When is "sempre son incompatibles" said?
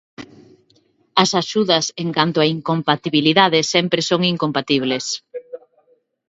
3.73-5.05